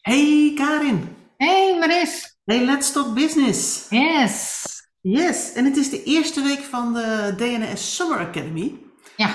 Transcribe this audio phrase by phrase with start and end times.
[0.00, 1.16] Hey Karin.
[1.36, 2.38] Hey Maris.
[2.44, 3.86] Hey, let's talk business.
[3.90, 4.64] Yes.
[5.00, 8.78] Yes, en het is de eerste week van de DNS Summer Academy.
[9.16, 9.34] Ja.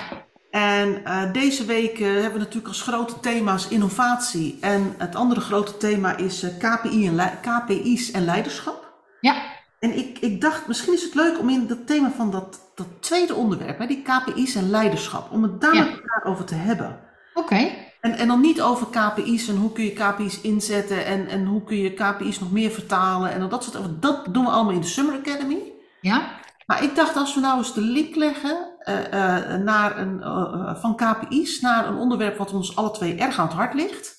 [0.51, 4.57] En eh, deze week eh, hebben we natuurlijk als grote thema's innovatie.
[4.61, 8.93] En het andere grote thema is eh, KPI en KPI's en leiderschap.
[9.21, 9.43] Ja.
[9.79, 12.87] En ik, ik dacht, misschien is het leuk om in dat thema van dat, dat
[12.99, 15.83] tweede onderwerp, hè, die KPI's en leiderschap, om het daar Ja.
[15.83, 16.99] met elkaar over te hebben.
[17.33, 17.84] Oké.
[18.05, 21.63] En, en dan niet over KPI's en hoe kun je KPI's inzetten en, en hoe
[21.63, 24.01] kun je KPI's nog meer vertalen en dat soort.
[24.01, 25.71] Dat doen we allemaal in de Summer Academy.
[26.01, 26.39] Ja.
[26.65, 30.75] Maar ik dacht als we nou eens de link leggen eh, eh, naar een, eh,
[30.75, 34.15] van KPI's naar een onderwerp wat ons alle twee erg aan het hart ligt.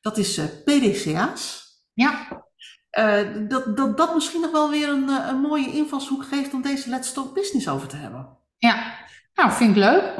[0.00, 1.62] Dat is PDCA's.
[1.92, 2.42] Ja.
[3.48, 7.12] Dat, dat dat misschien nog wel weer een, een mooie invalshoek geeft om deze Let's
[7.12, 8.38] Talk Business over te hebben.
[8.58, 8.96] Ja.
[9.34, 10.12] Nou, vind ik leuk.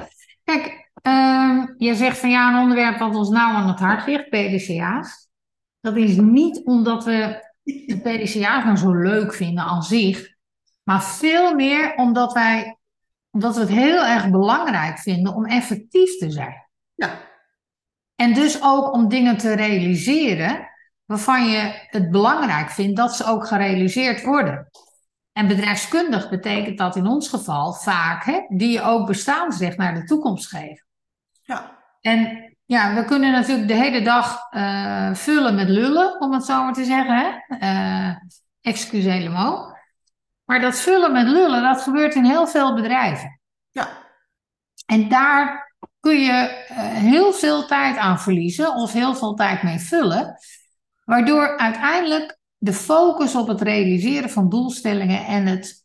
[0.45, 4.29] Kijk, ehm, je zegt van ja, een onderwerp wat ons nou aan het hart ligt,
[4.29, 5.29] PDCA's.
[5.81, 10.35] Dat is niet omdat we de PDCA's nou zo leuk vinden aan zich,
[10.83, 12.79] maar veel meer omdat wij,
[13.31, 16.69] omdat we het heel erg belangrijk vinden om effectief te zijn.
[16.95, 17.21] Ja,
[18.17, 20.69] En dus ook om dingen te realiseren
[21.05, 24.71] waarvan je het belangrijk vindt dat ze ook gerealiseerd worden.
[25.33, 30.05] En bedrijfskundig betekent dat in ons geval vaak hè, die je ook bestaansrecht naar de
[30.05, 30.87] toekomst geven.
[31.45, 36.45] Ja, En ja, we kunnen natuurlijk de hele dag eh, vullen met lullen, om het
[36.45, 37.17] zo maar te zeggen.
[37.17, 37.57] Hè?
[37.59, 38.17] Eh
[38.61, 39.73] excusez le mot.
[40.45, 43.41] Maar dat vullen met lullen, dat gebeurt in heel veel bedrijven.
[43.71, 43.89] ja,
[44.87, 49.79] En daar kun je eh, heel veel tijd aan verliezen of heel veel tijd mee
[49.79, 50.37] vullen,
[51.05, 55.83] waardoor uiteindelijk de focus op het realiseren van doelstellingen en het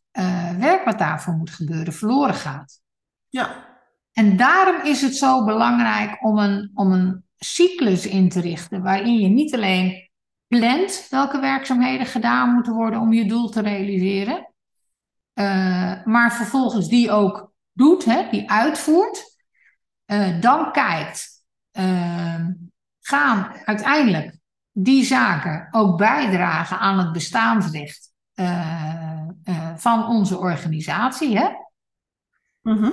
[0.57, 2.81] werk wat daarvoor moet gebeuren verloren gaat.
[3.29, 3.68] ja,
[4.13, 9.19] En daarom is het zo belangrijk om een, om een cyclus in te richten, waarin
[9.19, 10.09] je niet alleen
[10.47, 14.53] plant welke werkzaamheden gedaan moeten worden om je doel te realiseren,
[15.33, 19.37] eh, maar vervolgens die ook doet, hè, die uitvoert,
[20.05, 22.45] eh, dan kijkt, eh,
[22.99, 24.37] gaan uiteindelijk
[24.71, 28.07] die zaken ook bijdragen aan het bestaansrecht
[29.75, 31.49] van onze organisatie, hè?
[32.61, 32.91] mhm,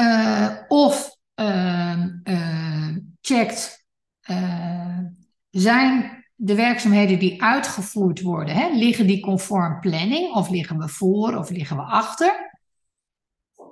[0.00, 2.88] Eh, of ehm, eh,
[3.20, 3.86] checkt,
[4.20, 4.98] eh,
[5.50, 11.36] zijn de werkzaamheden die uitgevoerd worden, hè, liggen die conform planning of liggen we voor
[11.36, 12.58] of liggen we achter?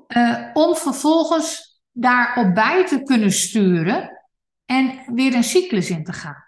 [0.07, 4.11] Eh, om vervolgens daarop bij te kunnen sturen
[4.65, 6.48] en weer een cyclus in te gaan.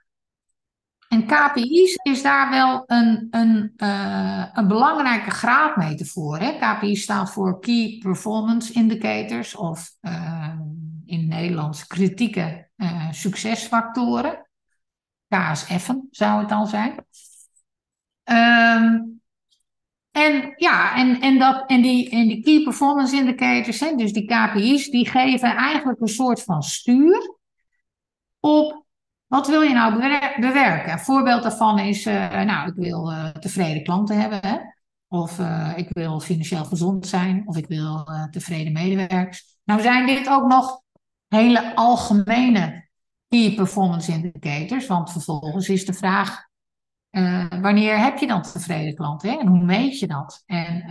[1.11, 6.07] En KPI's is daar wel een, een, eh, een belangrijke graadmeter
[6.39, 6.59] Hè?
[6.59, 10.59] KPI's staan voor Key Performance Indicators of eh,
[11.07, 14.51] in Nederlands kritieke eh, succesfactoren.
[15.29, 17.07] KSF'en zou het dan zijn.
[18.25, 19.01] Ehm,
[20.11, 24.25] en ja, en, en, dat, en, die, en die Key Performance Indicators, hè, dus die
[24.25, 27.39] KPI's, die geven eigenlijk een soort van stuur
[28.41, 28.89] op
[29.31, 30.93] wat wil je nou bewer- bewerken?
[30.93, 34.57] Een voorbeeld daarvan is, eh, nou, ik wil eh, tevreden klanten hebben, hè?
[35.09, 39.59] of eh, ik wil financieel gezond zijn, of ik wil tevreden medewerkers.
[39.65, 40.83] Nou zijn dit ook nog
[41.29, 42.89] hele algemene
[43.29, 46.49] key performance indicators, want vervolgens is de vraag,
[47.61, 49.31] wanneer heb je dan tevreden klanten?
[49.31, 49.39] Hè?
[49.39, 50.43] En hoe meet je dat?
[50.47, 50.85] En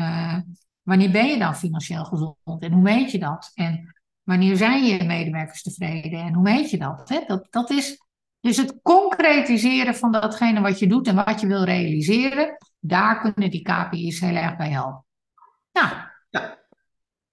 [0.82, 2.36] wanneer ben je dan financieel gezond?
[2.60, 3.52] En hoe meet je dat?
[3.54, 6.20] En wanneer zijn je medewerkers tevreden?
[6.20, 7.10] En hoe meet je dat?
[7.10, 7.20] Hè?
[7.28, 7.98] Dat, dat is
[8.42, 13.52] dus het concretiseren van datgene wat je doet en wat je wil realiseren, daar kunnen
[13.52, 15.06] die KPI's heel erg bij helpen.
[15.72, 15.88] Nou,
[16.30, 16.58] ja.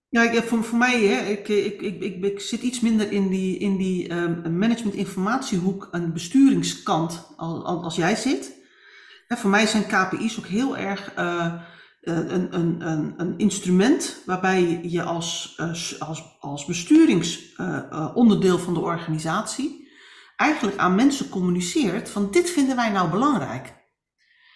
[0.09, 3.29] Ja, ik, voor, voor mij, hè, ik, ik, ik, ik, ik zit iets minder in
[3.29, 8.55] die, in die ehm, management-informatiehoek en besturingskant als, als jij zit.
[9.27, 11.53] Hè, voor mij zijn KPI's ook heel erg eh,
[12.01, 15.69] een, een, een, een instrument waarbij je als, eh,
[15.99, 19.86] als, als besturingsonderdeel van de organisatie
[20.37, 23.75] eigenlijk aan mensen communiceert van dit vinden wij nou belangrijk.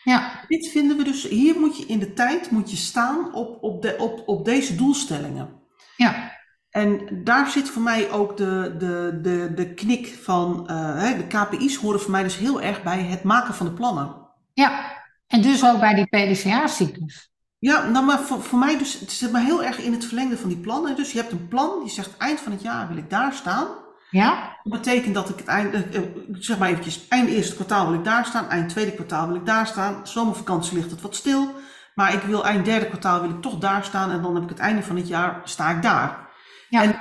[0.02, 3.62] ja, Dit vinden we dus, hier moet je in de tijd moet je staan op,
[3.62, 5.48] op, de, op, op deze doelstellingen.
[5.96, 6.38] ja,
[6.70, 11.76] En daar zit voor mij ook de, de, de, de knik van, eh, de KPI's
[11.76, 14.16] horen voor mij dus heel erg bij het maken van de plannen.
[14.52, 14.98] ja.
[15.26, 17.30] En dus ook bij die PDCA-cyclus.
[17.58, 20.36] Ja, nou maar voor, voor mij dus, het zit maar heel erg in het verlengde
[20.36, 20.96] van die plannen.
[20.96, 23.66] Dus je hebt een plan, die zegt eind van het jaar wil ik daar staan.
[24.10, 26.02] Ja, Dat betekent dat ik het eind, eh, eh,
[26.32, 29.46] zeg maar eventjes, eind eerste kwartaal wil ik daar staan, eind tweede kwartaal wil ik
[29.46, 30.06] daar staan.
[30.06, 31.54] Zomervakantie ligt het wat stil,
[31.94, 34.48] maar ik wil eind derde kwartaal wil ik toch daar staan en dan heb ik
[34.48, 36.28] het einde van het jaar sta ik daar.
[36.68, 36.82] Ja.
[36.82, 36.96] En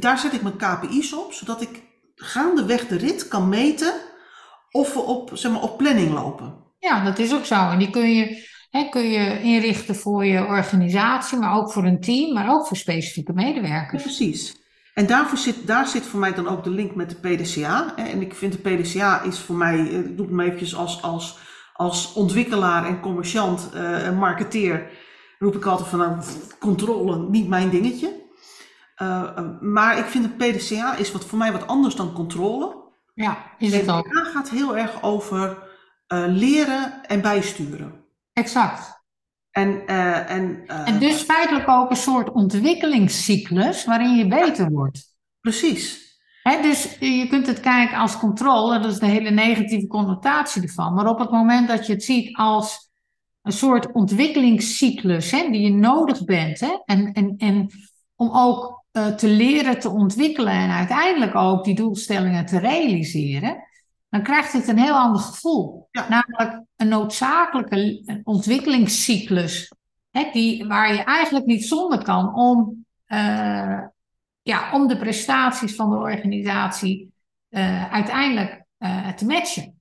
[0.00, 1.82] daar zet ik mijn KPI's op, zodat ik
[2.16, 3.92] gaandeweg de rit kan meten
[4.70, 6.54] of we op, zeg maar, op planning lopen.
[6.78, 7.70] Ja, dat is ook zo.
[7.70, 12.00] En die kun je, hè, kun je inrichten voor je organisatie, maar ook voor een
[12.00, 14.02] team, maar ook voor specifieke Ja, medewerkers.
[14.02, 14.60] precies.
[14.94, 17.92] En daarvoor zit, daar zit voor mij dan ook de link met de PDCA.
[17.96, 18.02] hè.
[18.02, 21.02] En ik vind de PDCA is voor mij, eh, ik doe het maar eventjes als,
[21.02, 21.38] als,
[21.72, 24.90] als ontwikkelaar en commerciant eh, en marketeer,
[25.38, 26.20] roep ik altijd van nou,
[26.58, 28.20] controle, niet mijn dingetje.
[29.02, 32.90] Eh, eh, maar ik vind de PDCA is wat, voor mij wat anders dan controle.
[33.14, 34.08] Ja, is het ook.
[34.08, 35.58] PDCA gaat heel erg over
[36.06, 38.04] eh, leren en bijsturen.
[38.32, 39.01] Exact.
[39.52, 45.10] En, eh, en, eh, En dus feitelijk ook een soort ontwikkelingscyclus waarin je beter wordt.
[45.40, 46.00] precies.
[46.42, 50.94] Hè, dus je kunt het kijken als controle, dat is de hele negatieve connotatie ervan.
[50.94, 52.90] Maar op het moment dat je het ziet als
[53.42, 57.70] een soort ontwikkelingscyclus hè, die je nodig bent, hè, en, en, en
[58.16, 63.64] om ook eh, te leren te ontwikkelen en uiteindelijk ook die doelstellingen te realiseren,
[64.12, 65.88] dan krijgt het een heel ander gevoel.
[65.90, 66.08] Ja.
[66.08, 69.72] Namelijk een noodzakelijke ontwikkelingscyclus,
[70.10, 73.82] hè, die, waar je eigenlijk niet zonder kan om eh,
[74.42, 77.12] ja, om de prestaties van de organisatie
[77.48, 79.80] eh, uiteindelijk eh, te matchen.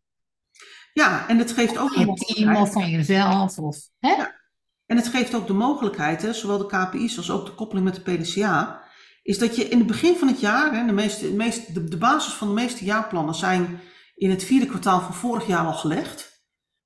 [0.93, 3.57] Ja, en het geeft ook Van je team of van jezelf.
[3.57, 4.09] Of, hè?
[4.09, 4.39] Ja.
[4.85, 7.95] En het geeft ook de mogelijkheid, hè, zowel de KPI's als ook de koppeling met
[7.95, 8.83] de PDCA,
[9.23, 11.83] is dat je in het begin van het jaar, hè, de, meeste, de, meeste, de,
[11.83, 13.79] de basis van de meeste jaarplannen zijn
[14.21, 16.43] in het vierde kwartaal van vorig jaar al gelegd.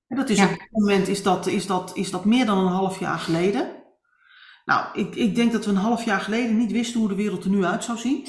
[0.07, 0.43] En dat is Ja.
[0.43, 3.83] op dit moment is dat, is, dat, is dat meer dan een half jaar geleden.
[4.65, 7.43] Nou, ik, ik denk dat we een half jaar geleden niet wisten hoe de wereld
[7.43, 8.27] er nu uit zou zien.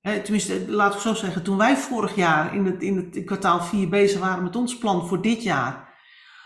[0.00, 3.60] Hè, tenminste, laat ik zo zeggen, toen wij vorig jaar in het, in het kwartaal
[3.62, 5.94] 4 bezig waren met ons plan voor dit jaar,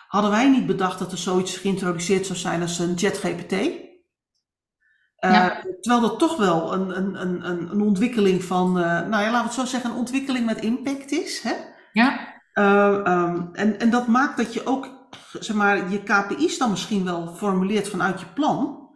[0.08, 3.52] hadden wij niet bedacht dat er zoiets geïntroduceerd zou zijn als een ChatGPT.
[3.52, 5.62] Eh, Ja.
[5.81, 9.38] Terwijl dat toch wel een, een, een, een een ontwikkeling van, eh, nou ja, laten
[9.40, 11.40] we het zo zeggen, een ontwikkeling met impact is.
[11.42, 11.54] Hè?
[11.92, 14.88] Ja, Eh, ehm, en, en dat maakt dat je ook,
[15.32, 18.88] zeg maar, je KPI's dan misschien wel formuleert vanuit je plan.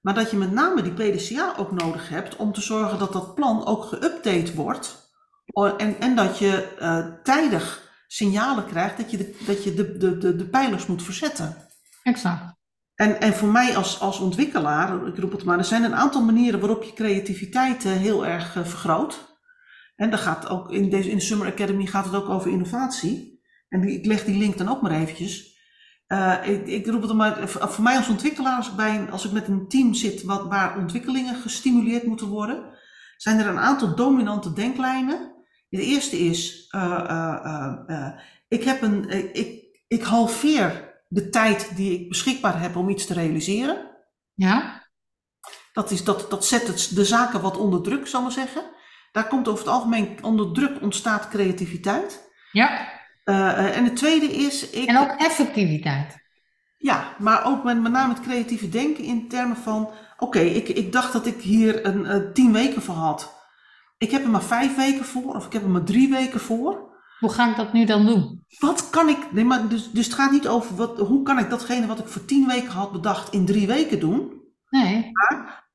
[0.00, 3.34] Maar dat je met name die PDCA ook nodig hebt om te zorgen dat dat
[3.34, 5.12] plan ook geüpdate wordt.
[5.76, 10.18] En, en dat je eh, tijdig signalen krijgt dat je, de, dat je de, de,
[10.18, 11.56] de, de pijlers moet verzetten.
[12.02, 12.60] exact.
[12.94, 16.22] En, en voor mij als, als ontwikkelaar, ik roep het maar, er zijn een aantal
[16.22, 19.31] manieren waarop je creativiteit eh, heel erg eh, vergroot.
[19.94, 23.42] En daar gaat ook in, deze, in de Summer Academy gaat het ook over innovatie.
[23.68, 25.60] En die, ik leg die link dan ook maar eventjes.
[26.06, 28.96] Eh, ik, ik roep het dan maar, voor voor mij als ontwikkelaar, als ik, bij
[28.98, 32.78] een, als ik met een team zit wat, waar ontwikkelingen gestimuleerd moeten worden,
[33.16, 35.44] zijn er een aantal dominante denklijnen.
[35.68, 38.12] De eerste is, eh, eh, eh, eh,
[38.48, 43.06] ik, heb een, eh, ik, ik halveer de tijd die ik beschikbaar heb om iets
[43.06, 43.90] te realiseren.
[44.34, 44.88] Ja,
[45.72, 48.70] Dat, is, dat, dat zet het, de zaken wat onder druk, zal ik maar zeggen.
[49.12, 52.30] Daar komt over het algemeen, onder druk ontstaat creativiteit.
[52.52, 52.90] ja.
[53.24, 56.16] Eh, eh, en het tweede is, ik, En ook effectiviteit.
[56.78, 60.92] ja, maar ook met, met name het creatieve denken in termen van, oké, ik, ik
[60.92, 63.40] dacht dat ik hier een, tien weken voor had.
[63.98, 66.90] Ik heb er maar vijf weken voor, of ik heb er maar drie weken voor.
[67.18, 68.44] Hoe ga ik dat nu dan doen?
[68.58, 71.50] Wat kan ik, nee, maar dus, dus het gaat niet over wat, hoe kan ik
[71.50, 74.32] datgene wat ik voor tien weken had bedacht in drie weken doen.
[74.70, 75.10] Nee,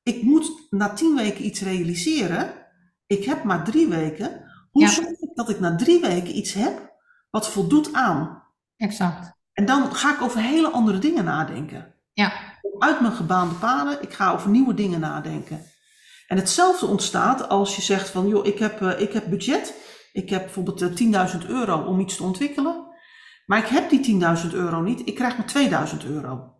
[0.04, 2.54] Ik moet na tien weken iets realiseren.
[3.08, 4.46] Ik heb maar drie weken.
[4.72, 4.90] Hoe Ja.
[4.90, 6.96] zorg ik dat ik na drie weken iets heb
[7.30, 8.44] wat voldoet aan?
[8.78, 9.36] exact.
[9.54, 11.94] En dan ga ik over hele andere dingen nadenken.
[12.14, 12.34] Ja,
[12.80, 15.62] Uit mijn gebaande paden, ik ga over nieuwe dingen nadenken.
[16.28, 19.74] En hetzelfde ontstaat als je zegt van, joh, ik heb, eh, ik heb budget.
[20.12, 22.86] Ik heb bijvoorbeeld eh, 10.000 euro om iets te ontwikkelen.
[23.46, 26.56] Maar ik heb die 10.000 euro niet, ik krijg maar 2000 euro.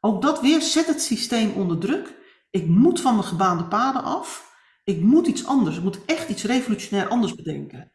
[0.00, 2.14] Ook dat weer zet het systeem onder druk.
[2.50, 4.55] Ik moet van mijn gebaande paden af.
[4.86, 5.76] Ik moet iets anders.
[5.76, 7.92] Ik moet echt iets revolutionair anders bedenken.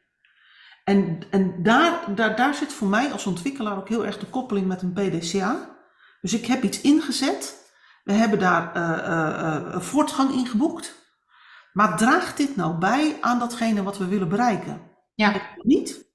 [0.83, 4.67] En, en daar, daar, daar zit voor mij als ontwikkelaar ook heel erg de koppeling
[4.67, 5.77] met een PDCA.
[6.21, 7.71] Dus ik heb iets ingezet.
[8.03, 11.15] We hebben daar eh, eh, eh, een voortgang in geboekt.
[11.73, 14.81] Maar draagt dit nou bij aan datgene wat we willen bereiken?
[15.15, 16.09] ja, Niet?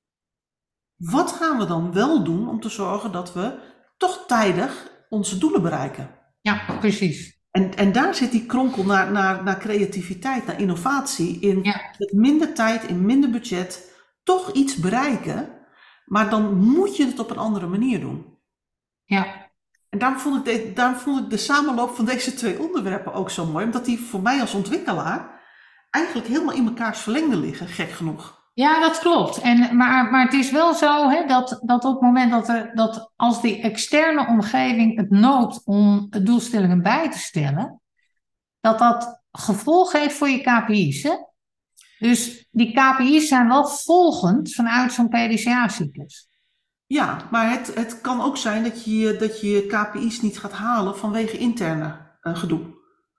[0.97, 3.59] Wat gaan we dan wel doen om te zorgen dat we
[3.97, 6.15] toch tijdig onze doelen bereiken?
[6.41, 7.36] ja, precies.
[7.57, 11.41] En, en daar zit die kronkel naar, naar, naar creativiteit, naar innovatie.
[11.41, 11.81] In Ja.
[11.99, 13.91] met minder tijd, in minder budget,
[14.23, 15.49] toch iets bereiken.
[16.05, 18.39] Maar dan moet je het op een andere manier doen.
[19.05, 19.51] Ja,
[19.89, 23.31] En daarom vond, ik de, daarom vond ik de samenloop van deze twee onderwerpen ook
[23.31, 23.65] zo mooi.
[23.65, 25.41] Omdat die voor mij als ontwikkelaar
[25.91, 28.36] eigenlijk helemaal in mekaars verlengde liggen, gek genoeg.
[28.57, 29.41] Ja, dat klopt.
[29.41, 32.71] En, maar, maar het is wel zo hè, dat, dat op het moment dat, er,
[32.75, 37.81] dat als die externe omgeving het noopt om doelstellingen bij te stellen,
[38.61, 41.03] dat dat gevolg heeft voor je KPI's.
[41.03, 41.15] Hè?
[41.99, 46.29] Dus die KPI's zijn wel volgend vanuit zo'n PDCA-cyclus.
[46.87, 50.97] Ja, maar het, het kan ook zijn dat je, dat je KPI's niet gaat halen
[50.97, 52.75] vanwege interne uh, gedoe.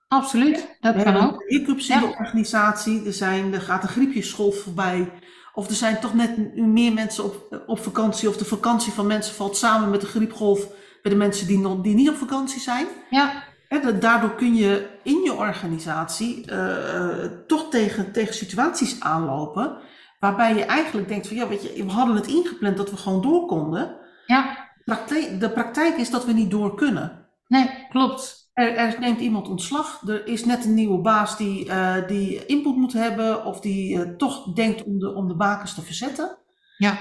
[0.08, 1.44] Absoluut, dat kan ook.
[1.46, 5.12] hiccups in de organisatie, er, zijn, er gaat een griepjesgolf voorbij.
[5.58, 9.34] Of er zijn toch net meer mensen op, op vakantie, of de vakantie van mensen
[9.34, 10.66] valt samen met de griepgolf
[11.02, 12.86] bij de mensen die, nog, die niet op vakantie zijn.
[13.10, 19.76] Ja, En daardoor kun je in je organisatie uh, toch tegen, tegen situaties aanlopen.
[20.20, 23.22] Waarbij je eigenlijk denkt van ja, weet je, we hadden het ingepland dat we gewoon
[23.22, 23.96] door konden.
[24.26, 27.26] ja, Praktijk, de praktijk is dat we niet door kunnen.
[27.46, 28.37] nee, klopt.
[28.58, 30.02] Er, er neemt iemand ontslag.
[30.06, 33.44] Er is net een nieuwe baas die, uh, die input moet hebben.
[33.44, 36.38] Of die uh, toch denkt om de, om de bakens te verzetten.
[36.76, 36.98] Ja,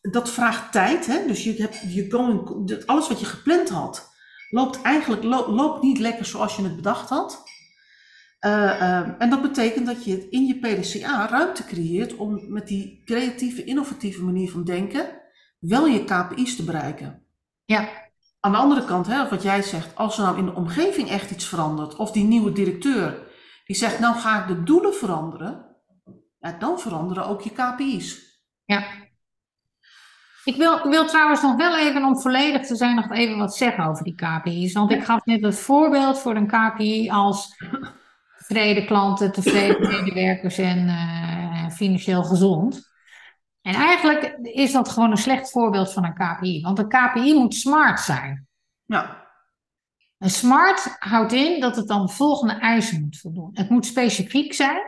[0.00, 1.06] Dat vraagt tijd.
[1.06, 1.26] Hè?
[1.26, 4.10] Dus je hebt, je going, alles wat je gepland had,
[4.50, 7.42] loopt eigenlijk lo, loopt niet lekker zoals je het bedacht had.
[8.46, 13.64] Uh, en dat betekent dat je in je PDCA ruimte creëert om met die creatieve,
[13.64, 15.20] innovatieve manier van denken
[15.58, 17.22] wel je KPI's te bereiken.
[17.64, 18.07] ja,
[18.40, 21.30] Aan de andere kant, hè, wat jij zegt, als er nou in de omgeving echt
[21.30, 23.26] iets verandert, of die nieuwe directeur
[23.64, 25.76] die zegt, nou ga ik de doelen veranderen,
[26.38, 28.40] ja, dan veranderen ook je KPI's.
[28.64, 29.06] ja.
[30.44, 33.56] Ik wil, ik wil trouwens nog wel even, om volledig te zijn, nog even wat
[33.56, 34.72] zeggen over die KPI's.
[34.72, 37.56] Want ik gaf net het voorbeeld voor een KPI als
[38.38, 42.88] tevreden klanten, tevreden medewerkers en uh, financieel gezond.
[43.68, 46.62] En eigenlijk is dat gewoon een slecht voorbeeld van een KPI.
[46.62, 48.48] Want een KPI moet smart zijn.
[48.84, 49.26] Ja,
[50.18, 53.50] Een smart houdt in dat het dan de volgende eisen moet voldoen.
[53.52, 54.80] Het moet specifiek zijn.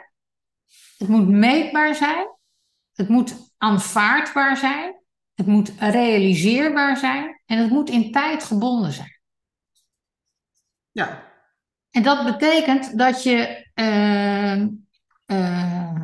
[0.99, 2.27] Het moet meetbaar zijn.
[2.93, 5.01] Het moet aanvaardbaar zijn.
[5.35, 7.43] Het moet realiseerbaar zijn.
[7.47, 9.21] En het moet in tijd gebonden zijn.
[10.91, 11.33] ja,
[11.91, 14.57] En dat betekent dat je, uh,
[15.27, 16.03] uh,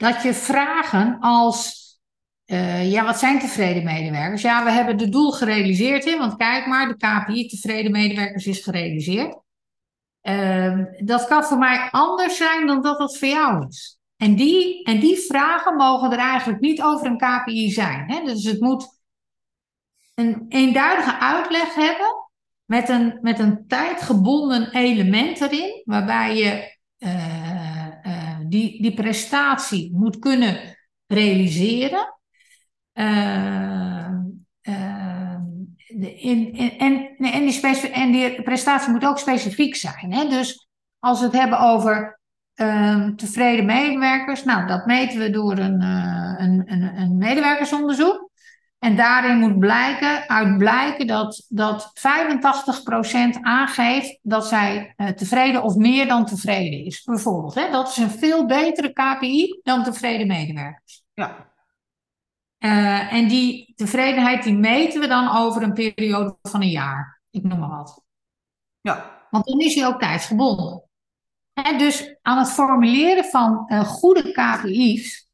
[0.00, 1.84] dat je vragen als,
[2.46, 4.42] uh, ja, wat zijn tevreden medewerkers?
[4.42, 8.62] Ja, we hebben het doel gerealiseerd, hè, want kijk maar, de KPI tevreden medewerkers is
[8.62, 9.38] gerealiseerd.
[10.20, 13.98] Ehm, dat kan voor mij anders zijn dan dat dat voor jou is.
[14.16, 18.10] En die, en die vragen mogen er eigenlijk niet over een KPI zijn.
[18.10, 18.24] Hè?
[18.24, 19.00] Dus het moet
[20.14, 22.30] een eenduidige uitleg hebben
[22.64, 27.39] met een, met een tijdgebonden element erin, waarbij je uh,
[28.50, 32.18] die, die prestatie moet kunnen realiseren.
[32.94, 34.08] Uh,
[35.86, 40.12] in, in, en, en, die en die prestatie moet ook specifiek zijn.
[40.12, 40.28] Hè?
[40.28, 42.20] Dus als we het hebben over
[43.16, 48.29] tevreden medewerkers, nou, dat meten we door een, een, een, een medewerkersonderzoek.
[48.80, 51.92] En daarin moet blijken, uit blijken dat, dat
[53.36, 57.02] 85% aangeeft dat zij uh, tevreden of meer dan tevreden is.
[57.02, 57.70] Bijvoorbeeld, hè?
[57.70, 61.02] dat is een veel betere KPI dan tevreden medewerkers.
[61.14, 61.48] ja,
[62.64, 67.22] Uh, en die tevredenheid die meten we dan over een periode van een jaar.
[67.30, 68.04] Ik noem maar wat.
[68.80, 70.82] ja, Want dan is hij ook tijdsgebonden.
[71.52, 75.29] Hè, dus aan het formuleren van uh, goede KPI's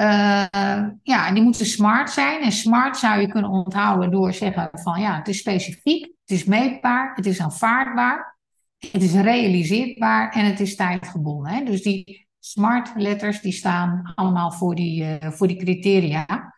[0.00, 2.42] uh, ja, die moeten smart zijn.
[2.42, 6.44] En smart zou je kunnen onthouden door zeggen van ja, het is specifiek, het is
[6.44, 8.38] meetbaar, het is aanvaardbaar,
[8.78, 11.52] het is realiseerbaar en het is tijdgebonden.
[11.52, 11.64] Hè?
[11.64, 16.54] Dus die smart letters die staan allemaal voor die, uh, voor die criteria.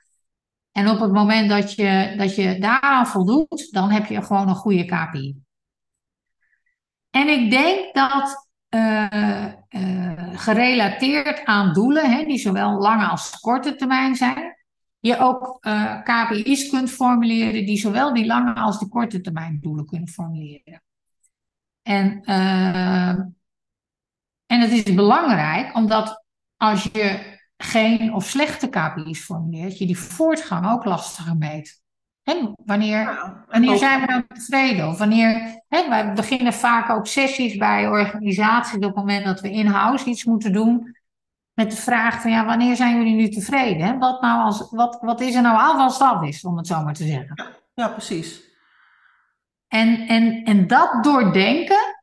[0.72, 4.54] En op het moment dat je, dat je daaraan voldoet, dan heb je gewoon een
[4.54, 5.36] goede KPI.
[7.10, 13.74] En ik denk dat uh, uh, gerelateerd aan doelen, hè, die zowel lange als korte
[13.74, 14.56] termijn zijn,
[15.00, 19.86] je ook uh, KPI's kunt formuleren die zowel die lange als die korte termijn doelen
[19.86, 20.82] kunnen formuleren.
[21.82, 22.22] En,
[24.46, 26.24] en het is belangrijk omdat
[26.56, 31.82] als je geen of slechte KPI's formuleert, je die voortgang ook lastiger meet.
[32.64, 33.44] Wanneer, ja.
[33.48, 34.88] wanneer zijn we nou tevreden?
[34.88, 39.50] Of wanneer, hè, wij beginnen vaak ook sessies bij organisaties op het moment dat we
[39.50, 40.98] in-house iets moeten doen.
[41.54, 43.98] Met de vraag van ja, wanneer zijn jullie nu tevreden?
[43.98, 46.82] Wat, nou als, wat, wat is er nou af als dat is, om het zo
[46.82, 47.32] maar te zeggen.
[47.34, 48.48] Ja, ja precies.
[49.68, 52.00] En, en, en dat doordenken,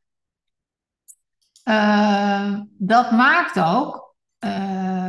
[1.64, 5.07] uh, dat maakt ook, uh,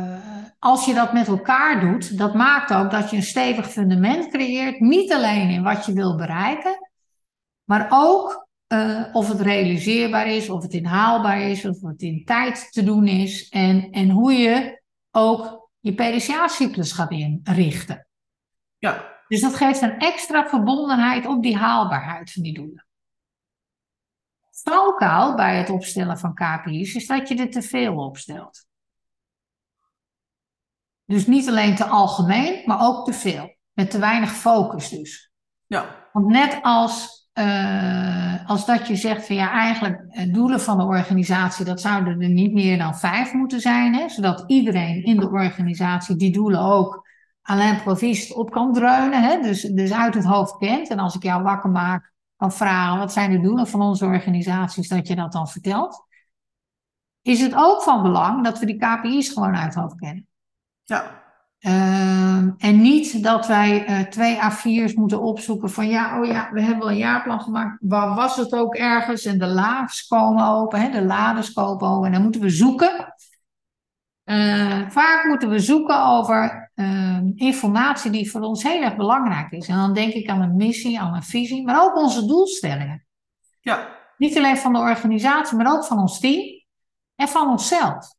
[0.59, 4.79] als je dat met elkaar doet, dat maakt ook dat je een stevig fundament creëert.
[4.79, 6.89] Niet alleen in wat je wil bereiken,
[7.63, 12.71] maar ook uh, of het realiseerbaar is, of het inhaalbaar is, of het in tijd
[12.71, 13.49] te doen is.
[13.49, 18.07] En, en hoe je ook je PDCA-cyclus gaat inrichten.
[18.77, 19.17] Ja.
[19.27, 22.87] Dus dat geeft een extra verbondenheid op die haalbaarheid van die doelen.
[24.63, 28.68] valkuil bij het opstellen van KPI's is dat je er te veel opstelt.
[31.09, 33.55] Dus niet alleen te algemeen, maar ook te veel.
[33.73, 35.31] Met te weinig focus dus.
[35.65, 36.09] Ja.
[36.13, 40.83] Want net als, uh, als dat je zegt van ja, eigenlijk uh, doelen van de
[40.83, 43.95] organisatie, dat zouden er niet meer dan vijf moeten zijn.
[43.95, 47.07] Hè, zodat iedereen in de organisatie die doelen ook
[47.41, 49.23] alleen proviest op kan dreunen.
[49.23, 50.89] Hè, dus, dus uit het hoofd kent.
[50.89, 54.87] En als ik jou wakker maak, kan vragen wat zijn de doelen van onze organisaties,
[54.87, 56.05] dat je dat dan vertelt.
[57.21, 60.28] Is het ook van belang dat we die KPI's gewoon uit het hoofd kennen?
[60.89, 61.17] Ja.
[61.59, 66.61] Uh, en niet dat wij uh, twee A4's moeten opzoeken van ja, oh ja, we
[66.61, 67.77] hebben wel een jaarplan gemaakt.
[67.81, 69.25] Waar was het ook ergens?
[69.25, 72.05] En de laars komen open, hè, de lades komen open.
[72.05, 73.13] En dan moeten we zoeken.
[74.25, 79.67] Uh, vaak moeten we zoeken over ehm, informatie die voor ons heel erg belangrijk is.
[79.67, 83.05] En dan denk ik aan een missie, aan een visie, maar ook onze doelstellingen.
[83.61, 83.87] Ja.
[84.17, 86.63] Niet alleen van de organisatie, maar ook van ons team
[87.15, 88.17] en van onszelf.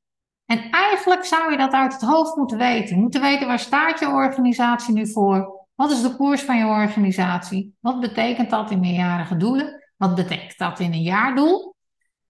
[0.50, 2.96] En eigenlijk zou je dat uit het hoofd moeten weten.
[2.96, 5.66] Je moet weten waar staat je organisatie nu voor?
[5.74, 7.76] Wat is de koers van je organisatie?
[7.80, 9.92] Wat betekent dat in meerjarige doelen?
[9.96, 11.74] Wat betekent dat in een jaardoel?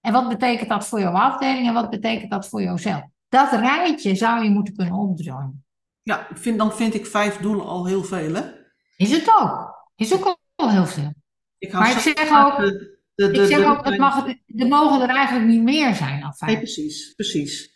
[0.00, 3.02] En wat betekent dat voor jouw afdeling en wat betekent dat voor jouzelf?
[3.28, 5.64] Dat rijtje zou je moeten kunnen opdrooien.
[6.02, 8.42] Ja, vind, dan vind ik vijf doelen al heel veel, hè?
[8.96, 9.88] Is het ook.
[9.96, 11.12] Is ook al heel veel.
[11.58, 15.00] Ik maar ik zeg ook, de, de, de, ik zeg ook, het mag, er mogen
[15.00, 16.52] er eigenlijk niet meer zijn dan vijf.
[16.52, 17.69] Nee, precies, precies.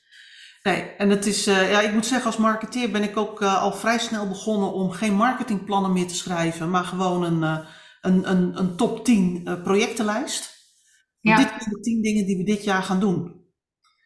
[0.68, 3.62] Nee, en het is, uh, ja, ik moet zeggen, als marketeer ben ik ook uh,
[3.62, 7.66] al vrij snel begonnen om geen marketingplannen meer te schrijven, maar gewoon een, uh,
[8.00, 10.52] een, een, een top 10 projectenlijst.
[11.21, 11.37] Ja.
[11.37, 13.42] Dit zijn de 10 dingen die we dit jaar gaan doen.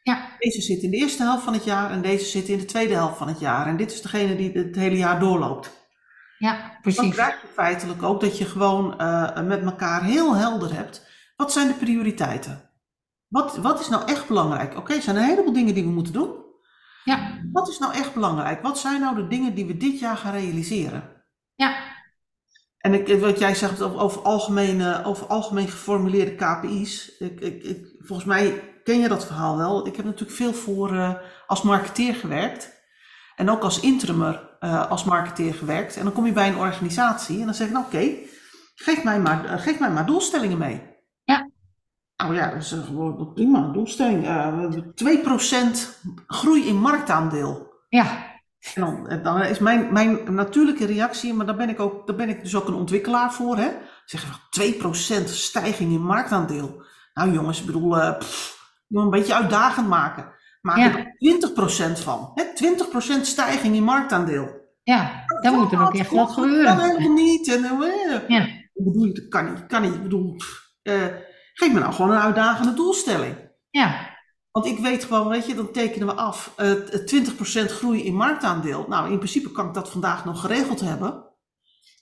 [0.02, 0.36] Ja.
[0.38, 2.94] Deze zit in de eerste helft van het jaar en deze zit in de tweede
[2.94, 3.66] helft van het jaar.
[3.66, 5.70] En dit is degene die het hele jaar doorloopt.
[6.38, 7.00] Ja, precies.
[7.00, 8.88] Dan krijg je feitelijk ook dat je gewoon
[9.46, 11.06] met elkaar heel helder hebt.
[11.36, 12.70] Wat zijn de prioriteiten?
[13.28, 14.76] Wat, wat is nou echt belangrijk?
[14.76, 16.46] Oké, er zijn een heleboel dingen die we moeten doen.
[17.08, 17.38] Ja.
[17.52, 18.62] Wat is nou echt belangrijk?
[18.62, 21.02] Wat zijn nou de dingen die we dit jaar gaan realiseren?
[21.54, 21.76] Ja.
[22.78, 27.18] En ik, wat jij zegt over, over, algemene, over algemeen geformuleerde KPI's.
[27.18, 29.86] Ik, ik, ik, volgens mij ken je dat verhaal wel.
[29.86, 31.14] Ik heb natuurlijk veel voor uh,
[31.46, 32.76] als marketeer gewerkt.
[33.36, 35.96] En ook als interimer uh, als marketeer gewerkt.
[35.96, 38.26] En dan kom je bij een organisatie en dan zeg ik, nou oké, okay,
[38.74, 40.82] geef, mij maar, uh, geef mij maar doelstellingen mee.
[42.22, 44.24] Nou ja, dat is gewoon prima, doelstelling.
[44.26, 47.72] Uh, 2% groei in marktaandeel.
[47.88, 48.26] Ja.
[48.74, 52.28] En dan, dan, is mijn, mijn natuurlijke reactie, maar daar ben ik, ook, daar ben
[52.28, 53.56] ik dus ook een ontwikkelaar voor.
[53.56, 53.68] Hè?
[54.04, 54.74] Zeggen we
[55.22, 56.82] 2% stijging in marktaandeel.
[57.14, 60.32] Nou jongens, ik bedoel, uh, pff, een beetje uitdagend maken.
[60.60, 60.96] Maak Ja.
[60.98, 62.30] er 20% van.
[62.34, 62.44] Hè?
[62.54, 64.66] 20% stijging in marktaandeel.
[64.82, 66.78] Ja, dan moet er ook echt wat Dat kan gebeuren.
[66.80, 67.48] helemaal niet.
[67.48, 68.42] En, eh, Ja.
[68.46, 69.66] Ik bedoel, dat kan niet.
[69.66, 69.94] Kan niet.
[69.94, 71.06] Ik bedoel, pff, eh,
[71.58, 73.36] geef me nou gewoon een uitdagende doelstelling.
[73.70, 74.16] Ja.
[74.50, 78.86] Want ik weet gewoon, weet je, dan tekenen we af eh, 20% groei in marktaandeel.
[78.88, 81.10] Nou, in principe kan ik dat vandaag nog geregeld hebben.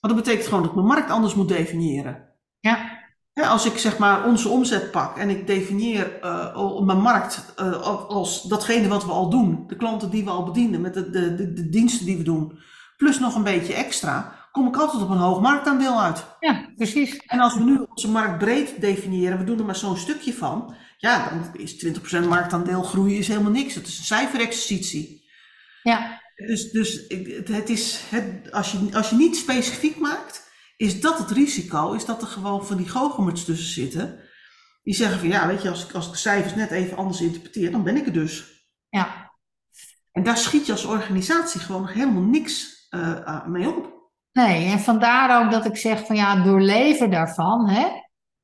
[0.00, 2.34] Maar dat betekent gewoon dat ik mijn markt anders moet definiëren.
[2.60, 3.04] Ja.
[3.32, 7.82] Hè, als ik zeg maar onze omzet pak en ik definieer eh, mijn markt eh,
[8.08, 11.34] als datgene wat we al doen, de klanten die we al bedienen, met de, de,
[11.34, 12.58] de, de diensten die we doen,
[12.96, 16.24] plus nog een beetje extra, kom ik altijd op een hoog marktaandeel uit.
[16.40, 17.16] Ja, precies.
[17.16, 20.74] En als we nu onze markt breed definiëren, we doen er maar zo'n stukje van,
[20.96, 23.74] ja, dan is 20% marktaandeel groeien is helemaal niks.
[23.74, 25.30] Het is een cijferexercitie.
[25.82, 26.22] Ja.
[26.34, 31.18] Dus, dus het, het is, het, als, je, als je niet specifiek maakt, is dat
[31.18, 34.20] het risico, is dat er gewoon van die goochelmers tussen zitten.
[34.82, 37.20] Die zeggen van ja, weet je, als ik, als ik de cijfers net even anders
[37.20, 38.64] interpreteer, dan ben ik er dus.
[38.88, 39.32] Ja.
[40.12, 43.95] En daar schiet je als organisatie gewoon nog helemaal niks uh, mee op.
[44.36, 47.68] Nee, en vandaar ook dat ik zeg van ja, doorleven daarvan.
[47.68, 47.86] Hè?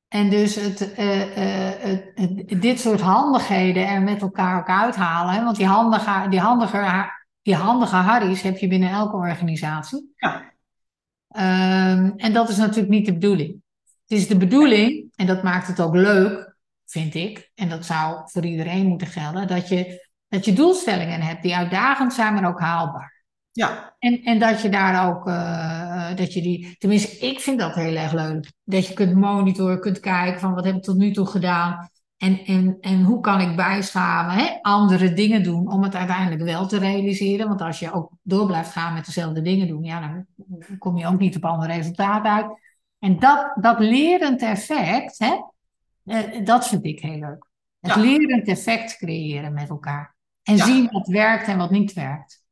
[0.07, 5.33] En dus het, uh, uh, het, dit soort handigheden er met elkaar ook uithalen.
[5.33, 5.43] Hè?
[5.43, 10.13] Want die handige, die, handige, die handige harries heb je binnen elke organisatie.
[10.15, 10.51] Ja.
[11.95, 13.61] Um, en dat is natuurlijk niet de bedoeling.
[14.07, 18.21] Het is de bedoeling, en dat maakt het ook leuk, vind ik, en dat zou
[18.25, 22.59] voor iedereen moeten gelden, dat je, dat je doelstellingen hebt die uitdagend zijn, maar ook
[22.59, 23.12] haalbaar.
[23.53, 23.95] Ja.
[23.99, 27.95] En, en dat je daar ook, uh, dat je die, tenminste, ik vind dat heel
[27.95, 28.51] erg leuk.
[28.63, 31.89] Dat je kunt monitoren, kunt kijken van wat heb ik tot nu toe gedaan.
[32.17, 34.57] En, en, en hoe kan ik bijschaven, hè?
[34.61, 37.47] andere dingen doen om het uiteindelijk wel te realiseren.
[37.47, 40.25] Want als je ook door blijft gaan met dezelfde dingen doen, ja, dan
[40.77, 42.45] kom je ook niet op ander resultaat uit.
[42.99, 45.35] En dat, dat lerend effect, hè,
[46.05, 47.45] uh, dat vind ik heel leuk.
[47.79, 48.01] Het Ja.
[48.01, 50.15] lerend effect creëren met elkaar.
[50.43, 50.65] En Ja.
[50.65, 52.42] zien wat werkt en wat niet werkt.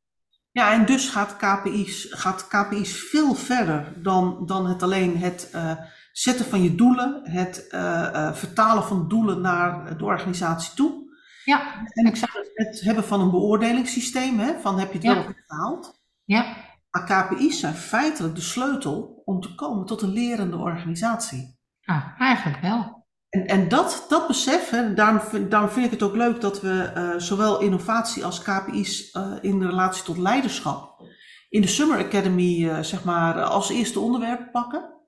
[0.52, 5.72] Ja, en dus gaat KPI's, gaat KPI's veel verder dan, dan het alleen het, eh,
[6.12, 11.10] zetten van je doelen, het eh, eh, vertalen van doelen naar de organisatie toe.
[11.44, 12.50] Ja, En exact.
[12.54, 15.14] het hebben van een beoordelingssysteem, hè, van heb je het Ja.
[15.14, 16.00] wel gehaald.
[16.24, 16.56] Ja,
[16.92, 21.60] Maar KPI's zijn feitelijk de sleutel om te komen tot een lerende organisatie.
[21.86, 23.01] ah, eigenlijk wel.
[23.32, 27.10] En, en dat, dat besef, hè, daarom, vind, ik het ook leuk dat we eh,
[27.18, 31.10] zowel innovatie als KPI's eh, in relatie tot leiderschap
[31.50, 35.00] in de Summer Academy eh, zeg maar, als eerste onderwerp pakken.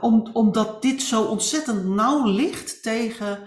[0.00, 3.38] Om, omdat dit zo ontzettend nauw ligt tegen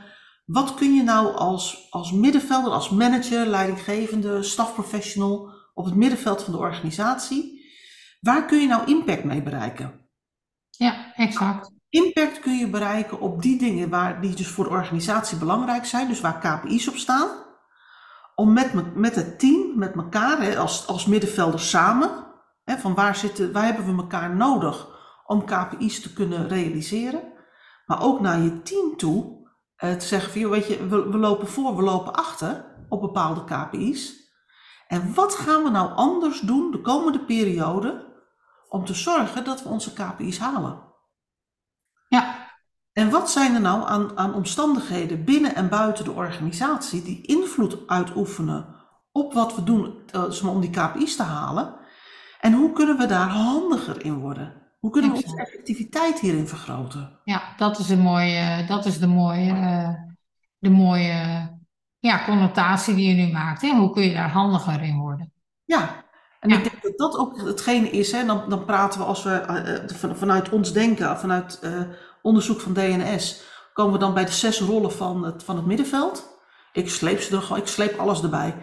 [0.45, 6.53] wat kun je nou als, als middenvelder, als manager, leidinggevende, stafprofessional op het middenveld van
[6.53, 7.69] de organisatie,
[8.19, 10.09] waar kun je nou impact mee bereiken?
[10.69, 11.71] Ja, exact.
[11.91, 16.07] Impact kun je bereiken op die dingen waar, die dus voor de organisatie belangrijk zijn,
[16.07, 17.29] dus waar KPI's op staan.
[18.35, 22.09] Om met, me- met het team, met elkaar, hè, als, als middenvelders samen,
[22.63, 24.87] hè, van waar, zitten, waar hebben we elkaar nodig
[25.25, 27.21] om KPI's te kunnen realiseren.
[27.85, 31.47] Maar ook naar je team toe, eh, te zeggen van, joh, weet je, we lopen
[31.47, 34.29] voor, we lopen achter op bepaalde KPI's.
[34.87, 38.13] En wat gaan we nou anders doen de komende periode
[38.69, 40.89] om te zorgen dat we onze KPI's halen?
[42.11, 42.49] Ja,
[42.93, 47.87] En wat zijn er nou aan, aan omstandigheden binnen en buiten de organisatie die invloed
[47.87, 48.65] uitoefenen
[49.11, 51.75] op wat we doen eh, om die KPI's te halen?
[52.39, 54.61] En hoe kunnen we daar handiger in worden?
[54.79, 57.19] Hoe kunnen we onze effectiviteit hierin vergroten?
[57.23, 59.93] ja, dat is een mooie, dat is de mooie, eh,
[60.57, 61.49] de mooie
[61.99, 63.61] ja, connotatie die je nu maakt.
[63.61, 63.75] Hè?
[63.75, 65.33] Hoe kun je daar handiger in worden?
[65.63, 66.05] Ja,
[66.41, 66.57] en Ja.
[66.57, 68.11] ik denk dat dat ook hetgene is.
[68.11, 71.81] Hè, dan, dan praten we als we eh, eh, van- vanuit ons denken, vanuit eh,
[72.21, 76.39] onderzoek van DNS, komen we dan bij de zes rollen van het, van het middenveld.
[76.73, 78.55] Ik sleep, ze er, gewoon- ik sleep alles erbij.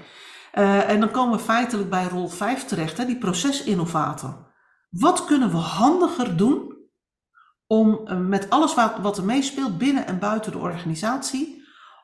[0.87, 4.47] En dan komen we feitelijk bij rol 5 terecht, hè, die procesinnovator.
[4.91, 6.77] Wat kunnen we handiger doen
[7.67, 11.63] om met alles wat, wat er meespeelt binnen en buiten de organisatie,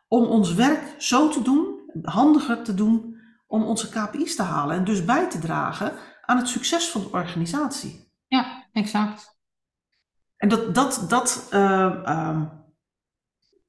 [0.08, 3.13] om ons werk zo te doen, handiger te doen,
[3.54, 7.10] om onze KPI's te halen en dus bij te dragen aan het succes van de
[7.10, 8.12] organisatie.
[8.26, 9.38] Ja, exact.
[10.36, 12.44] En dat, dat, dat eh, ehm,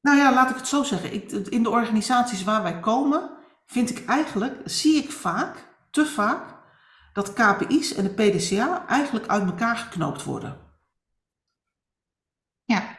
[0.01, 1.13] nou ja, laat ik het zo zeggen.
[1.13, 3.29] Ik, in de organisaties waar wij komen,
[3.65, 6.55] vind ik eigenlijk, zie ik vaak, te vaak,
[7.13, 10.57] dat KPI's en de PDCA eigenlijk uit elkaar geknoopt worden.
[12.63, 12.97] Ja,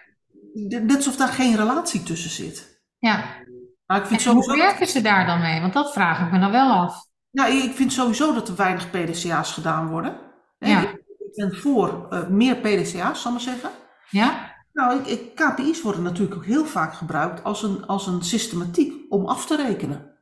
[0.69, 2.85] Net alsof daar geen relatie tussen zit.
[2.99, 3.45] ja.
[3.87, 5.61] Maar ik vind En hoe dat, werken ze daar dan mee?
[5.61, 7.05] Want dat vraag ik me dan wel af.
[7.31, 10.21] nou, ik vind sowieso dat er weinig PDCA's gedaan worden.
[10.59, 10.81] Ja.
[10.81, 13.71] Ik, ben voor eh, meer PDCA's, zal ik maar zeggen.
[14.11, 18.23] Ja, Nou, ik, ik- KPI's worden natuurlijk ook heel vaak gebruikt als een, als een
[18.23, 20.15] systematiek om af te rekenen.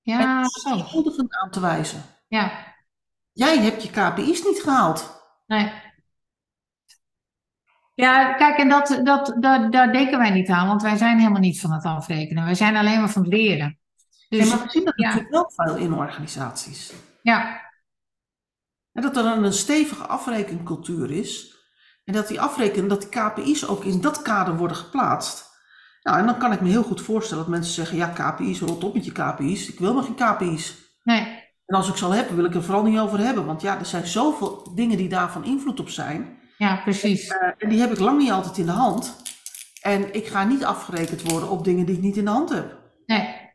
[0.00, 0.76] ja, en zo.
[0.78, 2.02] schuldigen aan te wijzen.
[2.28, 2.50] Ja,
[3.32, 5.22] Jij hebt je KPI's niet gehaald.
[5.46, 5.72] nee.
[8.00, 11.40] Ja, kijk, en dat, dat, dat, daar denken wij niet aan, want wij zijn helemaal
[11.40, 12.44] niet van het afrekenen.
[12.44, 13.78] Wij zijn alleen maar van het leren.
[14.28, 15.06] Dus, Dus maar we zien dat ja.
[15.06, 16.92] natuurlijk wel veel in organisaties.
[17.22, 17.60] ja,
[18.92, 21.58] En dat er een, een stevige afrekencultuur is.
[22.04, 25.48] En dat die afreken, dat die KPI's ook in dat kader worden geplaatst.
[26.02, 28.84] Nou, en dan kan ik me heel goed voorstellen dat mensen zeggen, ja, KPI's, rot
[28.84, 29.68] op met je KPI's.
[29.68, 30.76] Ik wil maar geen KPI's.
[31.02, 31.20] nee,
[31.66, 33.46] En als ik ze al heb, wil ik er vooral niet over hebben.
[33.46, 36.38] Want ja, er zijn zoveel dingen die daarvan invloed op zijn.
[36.60, 37.28] Ja, precies.
[37.28, 39.16] Eh, en die heb ik lang niet altijd in de hand.
[39.82, 42.78] En ik ga niet afgerekend worden op dingen die ik niet in de hand heb.
[43.06, 43.48] Nee,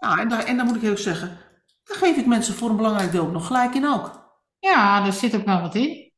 [0.00, 1.38] Ja, en daar, en daar moet ik heel zeggen,
[1.84, 4.38] daar geef ik mensen voor een belangrijk deel ook nog gelijk in ook.
[4.58, 6.12] ja, er zit ook wel wat in.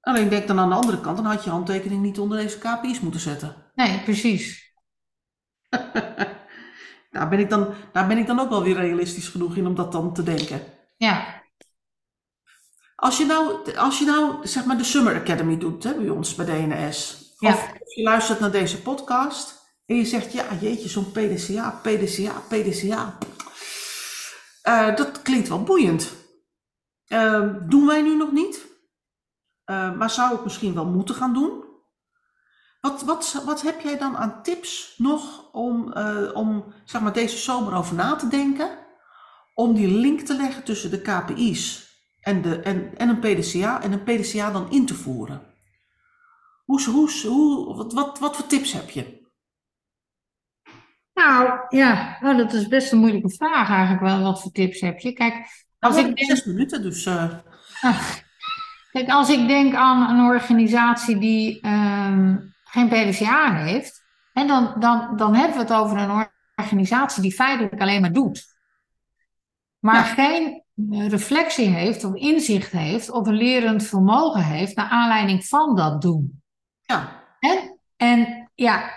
[0.00, 3.00] Alleen denk dan aan de andere kant, dan had je handtekening niet onder deze KPI's
[3.00, 3.70] moeten zetten.
[3.74, 4.74] Nee, precies.
[7.10, 9.74] Daar ben, ik dan, daar ben ik dan ook wel weer realistisch genoeg in om
[9.74, 10.62] dat dan te denken.
[10.96, 11.39] Ja,
[13.00, 16.34] Als je nou, als je nou zeg maar de Summer Academy doet hè, bij ons
[16.34, 17.28] bij DNS.
[17.38, 17.52] Ja.
[17.52, 23.18] Of je luistert naar deze podcast en je zegt, ja jeetje, zo'n PDCA, PDCA, PDCA.
[24.62, 26.12] Eh, dat klinkt wel boeiend.
[27.06, 28.66] Eh, doen wij nu nog niet.
[29.64, 31.64] Eh, maar zou ik misschien wel moeten gaan doen.
[32.80, 37.36] Wat, wat, wat heb jij dan aan tips nog om, eh, om zeg maar, deze
[37.36, 38.78] zomer over na te denken?
[39.54, 41.89] Om die link te leggen tussen de KPI's
[42.20, 45.42] en, de, en, en een PDCA en een PDCA dan in te voeren.
[46.64, 49.20] Hoe, hoe, hoe, wat, wat, wat voor tips heb je?
[51.20, 54.22] nou ja, oh, dat is best een moeilijke vraag eigenlijk wel.
[54.22, 55.12] Wat voor tips heb je?
[55.12, 55.34] Kijk,
[55.78, 57.38] als Nou, ik we hebben denk, zes minuten, dus eh,
[58.92, 65.16] kijk, als ik denk aan een organisatie die ehm, geen PDCA heeft, en dan, dan,
[65.16, 68.44] dan hebben we het over een organisatie die feitelijk alleen maar doet.
[69.78, 75.76] maar geen reflectie heeft of inzicht heeft of een lerend vermogen heeft naar aanleiding van
[75.76, 76.42] dat doen.
[76.80, 77.24] Ja.
[77.40, 78.90] En, en ja,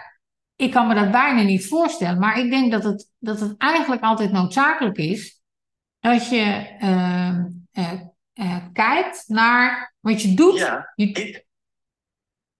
[0.55, 4.01] ik kan me dat bijna niet voorstellen, maar ik denk dat het, dat het eigenlijk
[4.01, 5.41] altijd noodzakelijk is
[5.99, 7.91] dat je ehm, eh,
[8.33, 10.57] eh, kijkt naar wat je doet.
[10.57, 11.45] Ja, Je-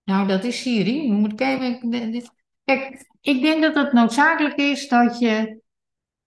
[0.04, 1.12] nou, dat is Siri.
[1.12, 2.30] Moet ik even,
[2.64, 5.60] Kijk, ik denk dat het noodzakelijk is dat je,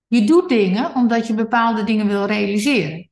[0.08, 3.10] je doet dingen omdat je bepaalde dingen wil realiseren.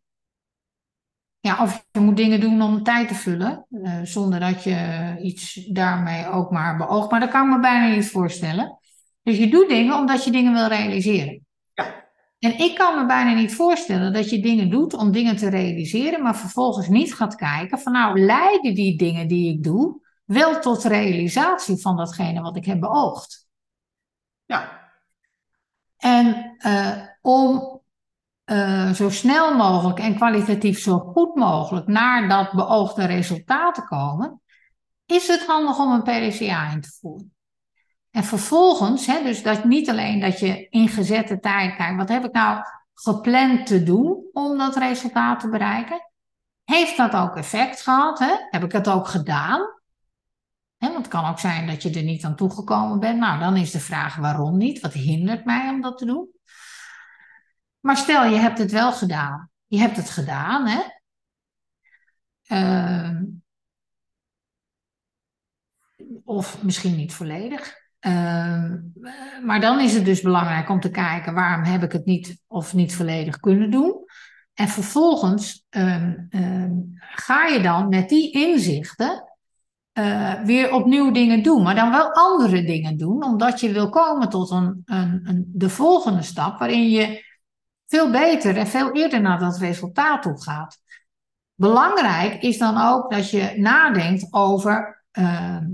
[1.39, 5.53] Ja, of je moet dingen doen om tijd te vullen, eh, zonder dat je iets
[5.53, 7.11] daarmee ook maar beoogt.
[7.11, 8.79] Maar dat kan ik me bijna niet voorstellen.
[9.23, 11.45] Dus je doet dingen omdat je dingen wil realiseren.
[11.73, 12.03] Ja.
[12.39, 16.23] En ik kan me bijna niet voorstellen dat je dingen doet om dingen te realiseren,
[16.23, 20.83] maar vervolgens niet gaat kijken van nou, leiden die dingen die ik doe wel tot
[20.83, 23.47] realisatie van datgene wat ik heb beoogd.
[24.45, 24.91] Ja.
[25.97, 27.81] En eh, om
[28.43, 34.41] eh, zo snel mogelijk en kwalitatief zo goed mogelijk naar dat beoogde resultaat te komen,
[35.05, 37.33] is het handig om een PDCA in te voeren.
[38.11, 42.25] En vervolgens, hè, dus dat niet alleen dat je in gezette tijd kijkt, wat heb
[42.25, 42.63] ik nou
[42.93, 46.11] gepland te doen om dat resultaat te bereiken?
[46.63, 48.19] Heeft dat ook effect gehad?
[48.19, 48.33] Hè?
[48.49, 49.73] Heb ik het ook gedaan?
[50.77, 53.19] Want het kan ook zijn dat je er niet aan toegekomen bent.
[53.19, 54.79] Nou, dan is de vraag waarom niet?
[54.79, 56.34] Wat hindert mij om dat te doen?
[57.85, 59.49] Maar stel, je hebt het wel gedaan.
[59.65, 60.81] Je hebt het gedaan, hè?
[62.45, 63.23] Ehm,
[66.23, 67.75] of misschien niet volledig.
[67.99, 68.77] Ehm,
[69.43, 72.73] maar dan is het dus belangrijk om te kijken waarom heb ik het niet of
[72.73, 74.05] niet volledig kunnen doen.
[74.53, 76.13] En vervolgens ehm,
[76.99, 79.23] ga je dan met die inzichten
[79.91, 84.29] eh, weer opnieuw dingen doen, maar dan wel andere dingen doen, omdat je wil komen
[84.29, 87.24] tot een, een, een, de volgende stap waarin je
[87.95, 90.79] veel beter en veel eerder naar dat resultaat toe gaat.
[91.53, 95.65] Belangrijk is dan ook dat je nadenkt over ehm,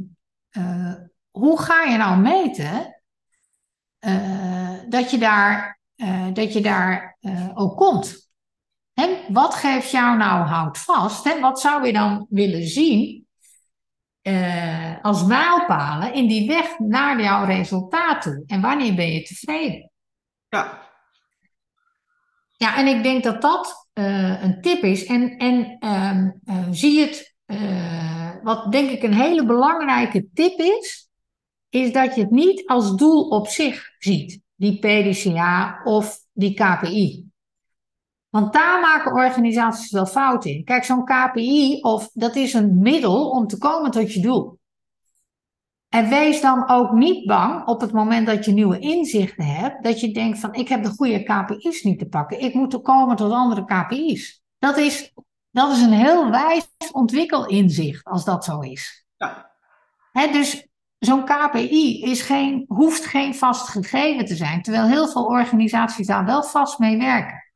[0.50, 0.94] eh,
[1.30, 3.02] hoe ga je nou meten
[4.00, 7.18] eh, dat je daar, eh, dat je daar
[7.54, 8.30] ook komt.
[8.94, 11.26] En wat geeft jou nou houvast?
[11.26, 13.28] En wat zou je dan willen zien
[15.02, 18.44] als mijlpalen in die weg naar jouw resultaat toe?
[18.48, 19.92] En wanneer ben je tevreden?
[20.50, 20.91] Ja.
[22.62, 25.06] Ja, en ik denk dat dat eh, een tip is.
[25.06, 31.10] En, en ehm, eh, zie het, eh, wat denk ik een hele belangrijke tip is,
[31.70, 37.30] is dat je het niet als doel op zich ziet, die PDCA of die KPI.
[38.30, 40.64] Want daar maken organisaties wel fout in.
[40.64, 44.60] Kijk, zo'n KPI, of, dat is een middel om te komen tot je doel.
[45.92, 50.00] En wees dan ook niet bang op het moment dat je nieuwe inzichten hebt, dat
[50.00, 52.40] je denkt van ik heb de goede KPI's niet te pakken.
[52.40, 54.42] Ik moet komen tot andere KPI's.
[54.60, 55.14] Dat is,
[55.50, 59.06] dat is een heel wijs ontwikkelinzicht als dat zo is.
[59.18, 59.52] Ja.
[60.32, 66.08] Dus zo'n KPI is geen, hoeft geen vast gegeven te zijn, terwijl heel veel organisaties
[66.08, 67.52] daar wel vast mee werken.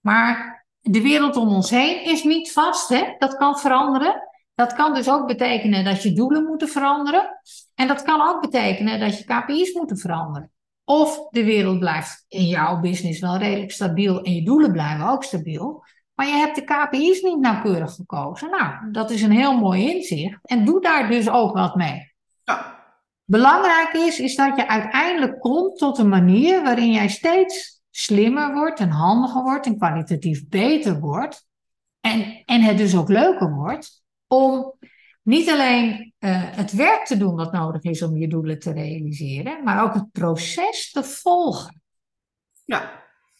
[0.00, 3.14] Maar de wereld om ons heen is niet vast, hè?
[3.18, 4.29] dat kan veranderen.
[4.54, 7.40] Dat kan dus ook betekenen dat je doelen moeten veranderen.
[7.74, 10.50] En dat kan ook betekenen dat je KPI's moeten veranderen.
[10.84, 15.24] Of de wereld blijft in jouw business wel redelijk stabiel en je doelen blijven ook
[15.24, 15.84] stabiel.
[16.14, 18.50] Maar je hebt de KPI's niet nauwkeurig gekozen.
[18.50, 20.38] Nou, dat is een heel mooi inzicht.
[20.42, 22.12] En doe daar dus ook wat mee.
[22.44, 22.78] Ja.
[23.24, 28.80] Belangrijk is, is dat je uiteindelijk komt tot een manier waarin jij steeds slimmer wordt
[28.80, 31.46] en handiger wordt en kwalitatief beter wordt.
[32.00, 34.72] En, en het dus ook leuker wordt om
[35.22, 39.64] niet alleen uh, het werk te doen wat nodig is om je doelen te realiseren,
[39.64, 41.80] maar ook het proces te volgen.
[42.64, 42.98] Ja.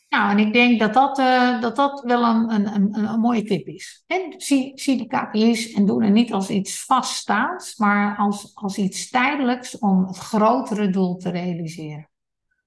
[0.08, 3.42] Nou, en ik denk dat dat, uh, dat, dat wel een, een, een, een, mooie
[3.42, 4.04] tip is.
[4.06, 8.78] En zie, zie de KPI's en doe het niet als iets vaststaands, maar als, als
[8.78, 12.10] iets tijdelijks om het grotere doel te realiseren.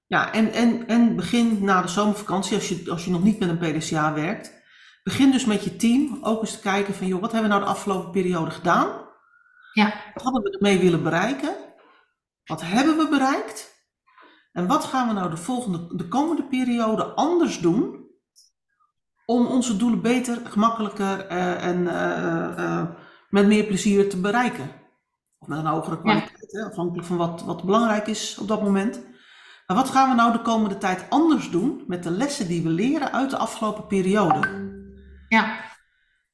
[0.06, 3.48] Ja, en, en, en begin na de zomervakantie, als je, als je nog niet met
[3.48, 4.62] een PDCA werkt,
[5.04, 7.66] begin dus met je team ook eens te kijken van, joh, wat hebben we nou
[7.66, 9.02] de afgelopen periode gedaan?
[9.72, 9.94] Ja.
[10.14, 11.54] Wat hadden we ermee willen bereiken?
[12.44, 13.72] Wat hebben we bereikt?
[14.52, 18.06] En wat gaan we nou de, volgende, de komende periode anders doen
[19.26, 22.86] om onze doelen beter, gemakkelijker uh, en uh, uh,
[23.30, 24.70] met meer plezier te bereiken?
[25.38, 26.60] Of met een hogere kwaliteit, ja.
[26.60, 29.00] hè, afhankelijk van wat, wat belangrijk is op dat moment.
[29.66, 32.68] Maar wat gaan we nou de komende tijd anders doen met de lessen die we
[32.68, 34.72] leren uit de afgelopen periode?
[35.34, 35.72] Ja.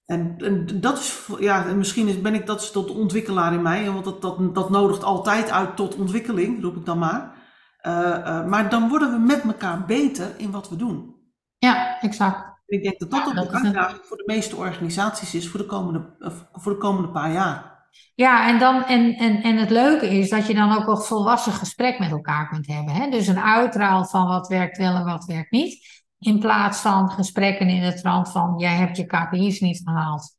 [0.06, 3.62] En, en dat is, ja, en misschien is, ben ik dat is tot ontwikkelaar in
[3.62, 7.38] mij, want dat, dat, dat nodigt altijd uit tot ontwikkeling, roep ik dan maar.
[7.86, 11.14] Uh, uh, maar dan worden we met elkaar beter in wat we doen.
[11.58, 12.48] Ja, exact.
[12.66, 15.60] Ik denk dat dat Ja, ook is een- uitdaging voor de meeste organisaties is voor
[15.60, 17.68] de komende, eh, voor de komende paar jaar.
[18.14, 21.52] Ja, en, dan, en, en, en het leuke is dat je dan ook een volwassen
[21.52, 22.94] gesprek met elkaar kunt hebben.
[22.94, 23.10] Hè?
[23.10, 25.99] Dus een uitraal van wat werkt wel en wat werkt niet.
[26.20, 30.36] In plaats van gesprekken in de trant van jij hebt je KPI's niet gehaald.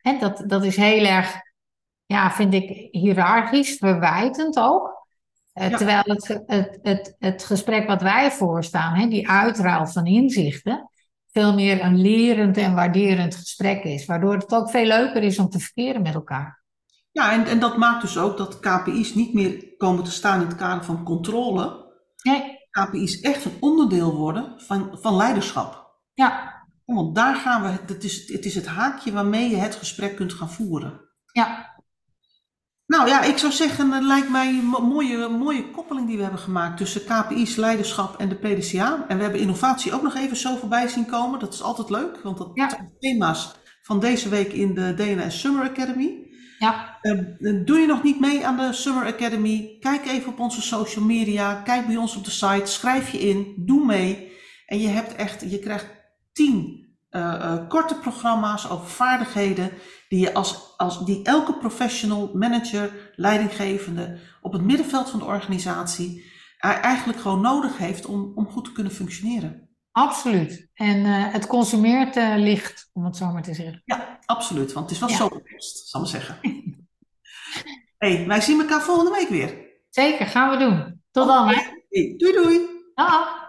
[0.00, 1.34] Hè, dat, dat is heel erg,
[2.04, 5.06] ja, vind ik, hiërarchisch, verwijtend ook.
[5.52, 5.76] Eh, Ja.
[5.76, 10.90] Terwijl het, het, het, het gesprek wat wij voorstaan, hè, die uitruil van inzichten,
[11.32, 14.06] veel meer een lerend en waarderend gesprek is.
[14.06, 16.62] Waardoor het ook veel leuker is om te verkeren met elkaar.
[17.12, 20.46] Ja, en, en dat maakt dus ook dat KPI's niet meer komen te staan in
[20.46, 21.84] het kader van controle.
[22.22, 26.00] Nee, KPI's echt een onderdeel worden van, van leiderschap.
[26.14, 30.16] ja, Want daar gaan we, het is, het is het haakje waarmee je het gesprek
[30.16, 31.00] kunt gaan voeren.
[31.32, 31.74] ja.
[32.86, 36.22] Nou ja, ik zou zeggen, het lijkt mij een mo- mooie, mooie koppeling die we
[36.22, 39.04] hebben gemaakt tussen KPI's, leiderschap en de PDCA.
[39.08, 41.38] En we hebben innovatie ook nog even zo voorbij zien komen.
[41.40, 42.68] Dat is altijd leuk, want dat Ja.
[42.68, 46.25] zijn thema's van deze week in de DNS Summer Academy.
[46.58, 47.18] Ja, Eh,
[47.64, 49.76] doe je nog niet mee aan de Summer Academy?
[49.80, 53.54] Kijk even op onze social media, kijk bij ons op de site, schrijf je in,
[53.56, 54.32] doe mee.
[54.66, 55.86] En je, hebt echt, je krijgt
[56.32, 59.70] tien eh, eh, korte programma's over vaardigheden
[60.08, 66.24] die, je als, als, die elke professional, manager, leidinggevende op het middenveld van de organisatie
[66.58, 69.65] eh, eigenlijk gewoon nodig heeft om, om goed te kunnen functioneren.
[70.04, 70.68] Absoluut.
[70.74, 73.82] En eh, het consumeert eh, licht, om het zo maar te zeggen.
[73.84, 75.16] Ja, absoluut, want het is wel Ja.
[75.16, 75.42] zo
[75.84, 76.38] zal ik zeggen.
[77.98, 79.64] hey, wij zien elkaar volgende week weer.
[79.90, 81.02] Zeker, gaan we doen.
[81.10, 81.62] Tot dan, hè.
[82.16, 82.60] Doei doei!
[82.94, 83.45] Dag.